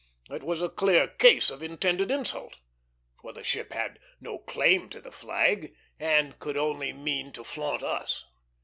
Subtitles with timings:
[0.31, 2.57] It was a clear case of intended insult,
[3.21, 7.83] for the ship had no claim to the flag, and could only mean to flaunt
[7.83, 8.25] us.